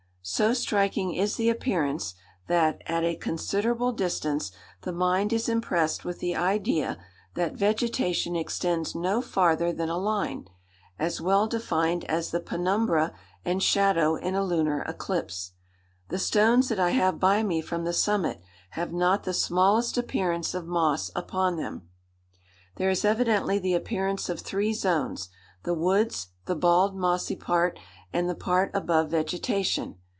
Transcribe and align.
So 0.23 0.53
striking 0.53 1.15
is 1.15 1.35
the 1.37 1.49
appearance, 1.49 2.13
that, 2.47 2.79
at 2.85 3.03
a 3.03 3.15
considerable 3.15 3.91
distance, 3.91 4.51
the 4.83 4.91
mind 4.91 5.33
is 5.33 5.49
impressed 5.49 6.05
with 6.05 6.19
the 6.19 6.35
idea 6.35 6.99
that 7.33 7.55
vegetation 7.55 8.35
extends 8.35 8.93
no 8.93 9.23
farther 9.23 9.73
than 9.73 9.89
a 9.89 9.97
line, 9.97 10.47
as 10.99 11.19
well 11.19 11.47
defined 11.47 12.05
as 12.05 12.29
the 12.29 12.39
penumbra 12.39 13.13
and 13.43 13.63
shadow 13.63 14.13
in 14.15 14.35
a 14.35 14.43
lunar 14.43 14.83
eclipse. 14.83 15.53
The 16.09 16.19
stones 16.19 16.69
that 16.69 16.79
I 16.79 16.91
have 16.91 17.19
by 17.19 17.41
me 17.41 17.59
from 17.59 17.83
the 17.83 17.91
summit 17.93 18.43
have 18.69 18.93
not 18.93 19.23
the 19.23 19.33
smallest 19.33 19.97
appearance 19.97 20.53
of 20.53 20.67
moss 20.67 21.09
upon 21.15 21.57
them. 21.57 21.89
"There 22.75 22.91
is 22.91 23.03
evidently 23.03 23.57
the 23.57 23.73
appearance 23.73 24.29
of 24.29 24.39
three 24.39 24.73
zones—the 24.75 25.73
woods, 25.73 26.27
the 26.45 26.55
bald, 26.55 26.95
mossy 26.95 27.35
part, 27.35 27.79
and 28.13 28.29
the 28.29 28.35
part 28.35 28.69
above 28.75 29.09
vegetation. 29.09 29.95